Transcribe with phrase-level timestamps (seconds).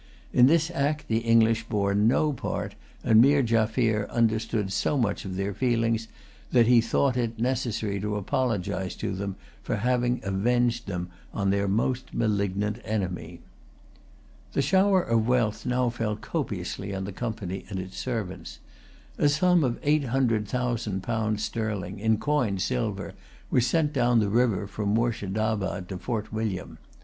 [0.33, 5.35] In this act the English bore no part and Meer Jaffier understood so much of
[5.35, 6.07] their feelings
[6.51, 11.67] that he thought it necessary to apologize to them for having avenged them on their
[11.67, 13.41] most malignant enemy.
[14.53, 18.57] The shower of wealth now fell copiously on the Company and its servants.
[19.19, 23.13] A sum of eight hundred thousand pound sterling, in coined silver,
[23.51, 26.79] was sent down the river from Moorshedabad to Fort William.